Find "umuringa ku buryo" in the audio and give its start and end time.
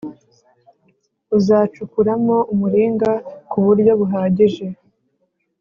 2.53-3.91